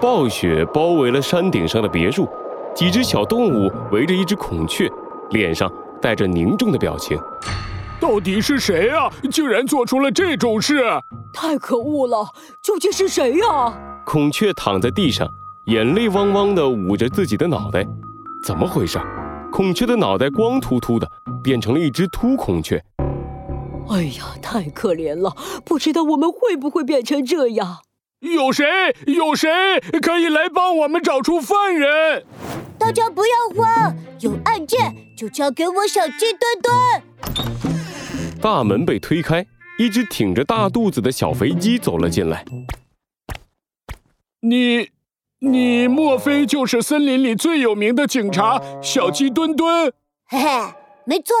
[0.00, 2.26] 暴雪包围了山顶上的别墅，
[2.74, 4.90] 几只小动物围着一只孔雀，
[5.30, 5.70] 脸上
[6.00, 7.18] 带着凝重的表情。
[8.00, 9.12] 到底是谁啊？
[9.30, 10.82] 竟然做出了这种事！
[11.34, 12.26] 太可恶了！
[12.62, 13.74] 究竟是谁呀？
[14.06, 15.28] 孔雀躺在地上，
[15.66, 17.86] 眼泪汪汪地捂着自己的脑袋。
[18.46, 18.98] 怎么回事？
[19.52, 21.06] 孔雀的脑袋光秃秃的，
[21.42, 22.82] 变成了一只秃孔雀。
[23.90, 25.36] 哎呀，太可怜了！
[25.62, 27.80] 不知道我们会不会变成这样？
[28.20, 28.66] 有谁？
[29.06, 29.48] 有谁
[30.02, 32.24] 可以来帮我们找出犯人？
[32.78, 36.72] 大家不要慌，有案件就交给我小鸡墩墩。
[38.40, 39.46] 大门被推开，
[39.78, 42.44] 一只挺着大肚子的小肥鸡走了进来。
[44.40, 44.90] 你，
[45.38, 49.92] 你莫非就是森林里最有名的警察小鸡墩墩？
[50.26, 50.74] 嘿嘿，
[51.06, 51.34] 没错，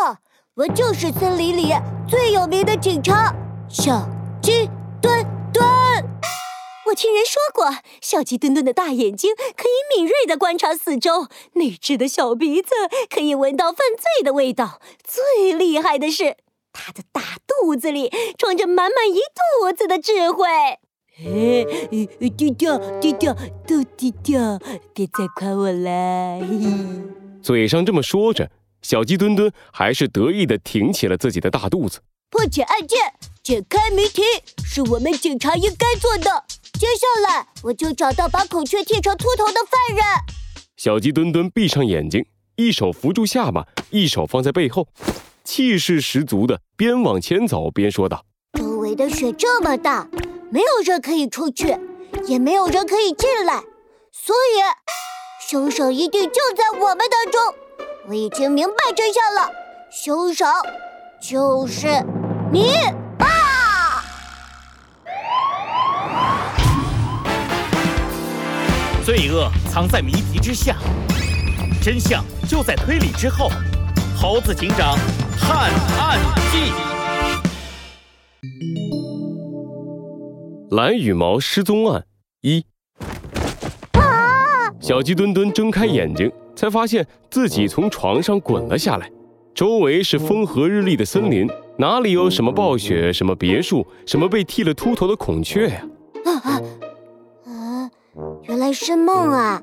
[0.54, 1.74] 我就是森林里
[2.08, 3.34] 最有名的警察
[3.68, 4.08] 小
[4.40, 4.68] 鸡
[5.00, 5.39] 墩墩。
[6.90, 12.70] 我听人说过，小鸡墩墩的大眼睛可以敏锐地观察四周，那只的小鼻子
[13.08, 14.80] 可以闻到犯罪的味道。
[15.04, 16.36] 最厉害的是，
[16.72, 20.48] 它的大肚子里装着满满一肚子的智慧。
[21.16, 21.64] 嘿，
[22.36, 23.36] 低调低调
[23.68, 24.58] 都低调，
[24.92, 26.40] 别再夸我了。
[27.40, 28.50] 嘴上这么说着，
[28.82, 32.00] 小鸡墩墩还是得意地挺起了自己的大肚子。
[32.30, 34.22] 破解案件，解开谜题，
[34.64, 36.44] 是我们警察应该做的。
[36.80, 40.02] 接下来，我就找到把孔雀剃成秃头的犯人。
[40.78, 42.24] 小鸡墩墩闭上眼睛，
[42.56, 44.88] 一手扶住下巴，一手放在背后，
[45.44, 48.24] 气势十足的边往前走边说道
[48.58, 50.08] ：“周围的雪这么大，
[50.50, 51.76] 没有人可以出去，
[52.24, 53.62] 也没有人可以进来，
[54.10, 57.54] 所以凶手一定就在我们当中。
[58.08, 59.50] 我已经明白真相了，
[59.90, 60.46] 凶手
[61.20, 61.88] 就是
[62.50, 62.72] 你。”
[69.10, 70.76] 罪恶藏在谜题之下，
[71.82, 73.50] 真相就在推理之后。
[74.16, 74.96] 猴子警长
[75.36, 76.16] 探案
[76.52, 76.70] 记：
[80.70, 82.04] 蓝羽毛失踪案
[82.42, 82.64] 一。
[84.80, 89.10] 小鸡墩墩睁开眼睛，才发现自己从床上滚了下来。
[89.52, 95.82] 周围是风和日丽的森林，哪里有什么暴雪、什么别墅、什么被剃了秃头的孔雀呀？
[98.44, 99.62] 原来是梦啊！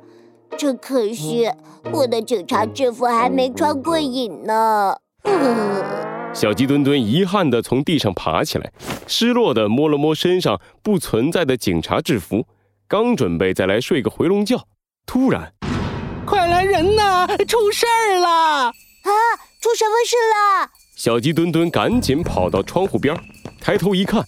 [0.57, 1.49] 真可惜，
[1.91, 4.95] 我的警察制服还没穿过瘾呢。
[6.33, 8.71] 小鸡墩墩遗憾地从地上爬起来，
[9.07, 12.45] 失落地摸了摸身上不存在的警察制服，
[12.87, 14.63] 刚准备再来睡个回笼觉，
[15.05, 15.51] 突然，
[16.25, 17.27] 快来人呐！
[17.47, 18.27] 出事儿了！
[18.67, 19.11] 啊，
[19.59, 20.15] 出什么事
[20.61, 20.69] 了？
[20.95, 23.15] 小鸡墩墩赶紧跑到窗户边，
[23.59, 24.23] 抬头一看。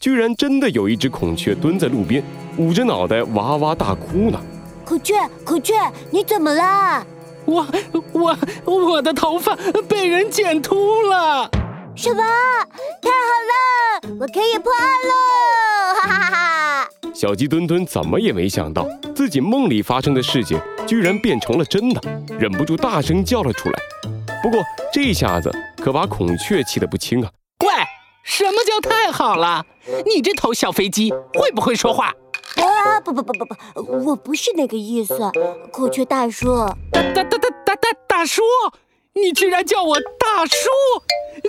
[0.00, 2.22] 居然真的有一只孔雀蹲在路边，
[2.56, 4.40] 捂着脑袋哇哇大哭呢。
[4.84, 5.74] 孔雀，孔雀，
[6.10, 7.06] 你怎么了？
[7.46, 7.66] 我
[8.12, 9.56] 我我的头发
[9.88, 11.50] 被人剪秃了。
[11.96, 12.22] 什么？
[13.02, 16.00] 太好了，我可以破案喽！
[16.00, 16.88] 哈哈哈哈！
[17.14, 22.00] 小鸡墩墩怎么也没想到，自己梦里发生的事情居然变成了真的，
[22.38, 23.78] 忍不住大声叫了出来。
[24.42, 24.60] 不过
[24.92, 27.30] 这下子可把孔雀气得不轻啊。
[27.60, 27.68] 喂
[28.22, 29.64] 什么叫太好了？
[30.06, 32.12] 你这头小飞机会不会说话？
[32.56, 33.56] 啊，不不不不不，
[34.04, 35.18] 我不是那个意思，
[35.72, 36.54] 孔雀大叔。
[36.92, 38.42] 大大大大大大大叔，
[39.14, 40.68] 你居然叫我大叔！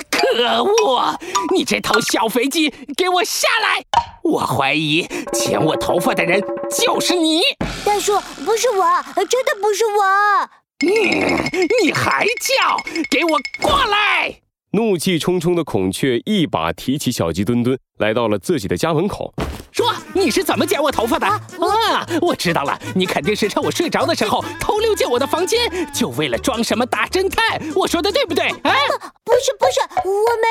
[0.09, 1.19] 可恶！
[1.53, 3.83] 你这头小肥鸡，给我下来！
[4.23, 7.41] 我怀疑剪我头发的人就是你。
[7.85, 8.85] 大叔，不是我，
[9.25, 10.03] 真的不是我。
[10.85, 10.89] 嗯，
[11.83, 12.77] 你还叫？
[13.09, 14.41] 给我过来！
[14.71, 19.33] 怒气冲冲的孔雀一把提起小鸡墩墩，来到了自己的家门口，
[19.75, 21.27] 说：“你是怎么剪我头发的？
[21.27, 27.59] 啊，我知道了，你肯定是趁我睡着的时候偷溜进我的房间，就为了装什么大侦探。
[27.75, 28.45] 我说的对不对？
[28.45, 28.71] 啊，
[29.25, 30.47] 不是不是，我没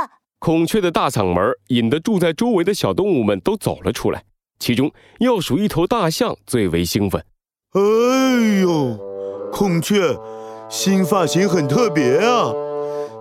[0.00, 0.08] 有。”
[0.40, 4.24] 孔雀的大嗓门引得住在周围的小动物们都走了出来，
[4.58, 4.90] 其中
[5.20, 7.22] 要数一头大象最为兴奋。
[7.74, 7.80] 哎
[8.62, 8.98] 呦，
[9.52, 10.16] 孔雀，
[10.70, 12.50] 新发型很特别啊！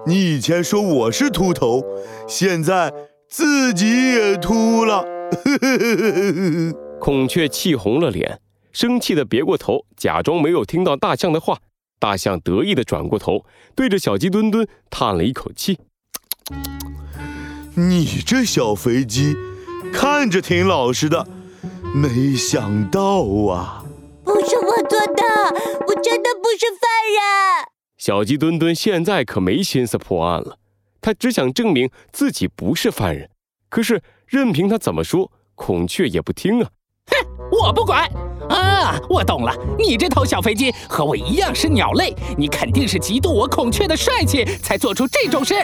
[0.08, 1.84] 你以前说我是秃头，
[2.26, 2.94] 现在
[3.28, 5.20] 自己也秃了。
[7.00, 8.40] 孔雀气红了脸，
[8.72, 11.60] 生气的别过头，假装没有听到大象的话。
[12.00, 13.46] 大象得意的转过头，
[13.76, 15.78] 对着小鸡墩墩叹了一口气
[17.78, 19.36] ：“你这小肥鸡，
[19.94, 21.28] 看着挺老实的，
[21.94, 23.86] 没想到啊！
[24.24, 25.24] 不是我做的，
[25.88, 27.68] 我真的不是犯人。”
[28.00, 30.58] 小鸡墩墩现在可没心思破案了，
[31.02, 33.30] 他只想证明自己不是犯人。
[33.72, 36.70] 可是任凭他怎么说，孔雀也不听啊！
[37.08, 37.16] 哼，
[37.50, 38.06] 我不管，
[38.50, 45.56] 啊，我懂了，你这头小飞机和我一样是鸟类，你肯定是嫉妒我孔雀的帅气，才做出这种事。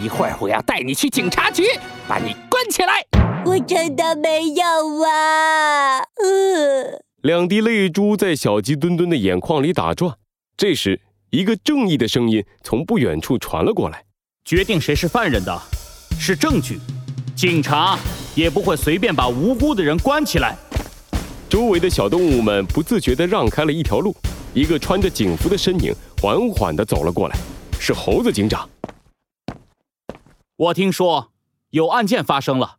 [0.00, 1.64] 一会儿我要带你去警察局，
[2.06, 3.04] 把你关起来。
[3.44, 4.64] 我真的没有
[5.04, 5.98] 啊！
[5.98, 10.14] 呃，两滴泪珠在小鸡墩墩的眼眶里打转。
[10.56, 11.00] 这时，
[11.30, 14.04] 一个正义的声音从不远处传了过来
[14.46, 15.60] ：“决定谁是犯人的，
[16.20, 16.78] 是证据。
[17.38, 17.96] 警察
[18.34, 20.56] 也不会随便把无辜的人关起来。”
[21.48, 24.12] 周围的小动物们不自觉地让开了一条路。
[24.54, 27.36] 一个穿着警服的身影缓缓地走了过来，
[27.78, 28.68] 是猴子警长。
[30.56, 31.30] 我听说
[31.70, 32.78] 有案件发生了，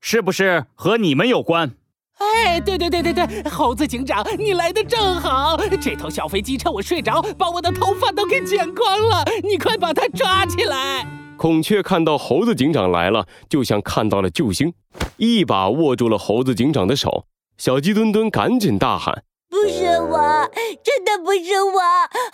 [0.00, 1.70] 是不是和你们有关？
[2.18, 5.56] 哎，对对对对对，猴子警长，你来的正好。
[5.80, 11.19] 这头小飞机趁我睡着，把我的头发都给剪光了，你快把它抓起来！
[11.40, 14.74] 孔雀看到猴子警长来了，就像看到了救星，
[15.16, 17.24] 一把握住了猴子警长的手。
[17.56, 20.50] 小鸡墩墩赶紧大喊：“不是我，
[20.84, 21.80] 真的不是我，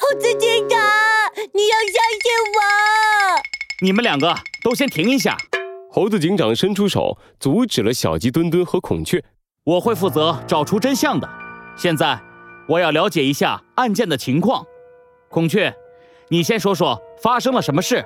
[0.01, 0.81] 猴子警长，
[1.55, 3.39] 你要相信我！”
[3.81, 5.37] 你们两个都先停一下。
[5.89, 9.23] 猴子警长伸出手阻止了小鸡墩墩和孔雀。
[9.63, 11.29] 我会负责找出真相的。
[11.77, 12.21] 现在，
[12.69, 14.67] 我要了解一下案件的情况。
[15.29, 15.73] 孔雀，
[16.29, 18.05] 你先说说发生了什么事。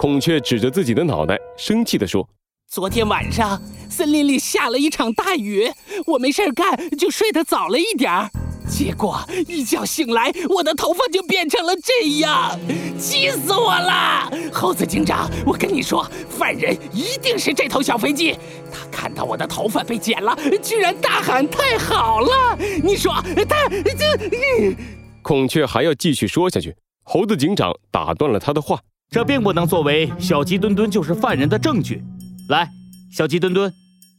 [0.00, 2.26] 孔雀指着自己的脑袋，生气地说。
[2.66, 3.60] 昨天晚上，
[3.90, 5.70] 森林里下了一场大雨，
[6.06, 8.30] 我没事干，就睡得早了一点儿。
[8.66, 12.58] 结果一觉醒来，我的头发就变成了这样，
[12.98, 14.32] 气死我了！
[14.50, 18.34] 猴子警长，我跟你说，犯人一定是这头小飞机。
[18.72, 23.12] 他看到我的头发被剪了，居然大喊：“太好了！”你说
[23.46, 24.74] 他这……
[25.20, 28.80] 孔雀还要继续说下去，猴子警长打断了他的话
[29.10, 32.02] ：“这并不能作为小鸡墩墩就是犯人的证据。”
[32.48, 32.70] 来，
[33.10, 33.72] 小鸡墩墩，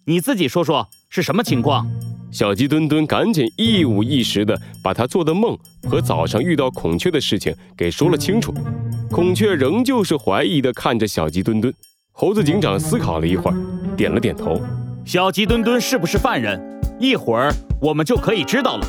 [0.05, 1.89] 你自己说说是什么情况？
[2.29, 5.57] 小鸡墩墩赶紧一五一十的把他做的梦
[5.89, 8.53] 和早上遇到孔雀的事情给说了清楚。
[9.09, 11.73] 孔雀仍旧是怀疑的看着小鸡墩墩。
[12.11, 13.57] 猴子警长思考了一会儿，
[13.95, 14.61] 点了点头。
[15.05, 16.59] 小鸡墩墩是不是犯人？
[16.99, 18.85] 一会儿我们就可以知道了。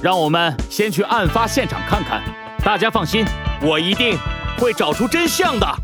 [0.00, 2.22] 让我们先去案发现场看看。
[2.64, 3.24] 大家放心，
[3.62, 4.16] 我一定
[4.58, 5.83] 会找出真相的。